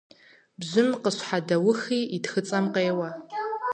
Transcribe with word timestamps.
Бжьым 0.59 0.89
къыщхьэдэухи, 1.03 2.01
и 2.15 2.17
тхыцӀэм 2.23 2.65
къеуэ. 2.73 3.09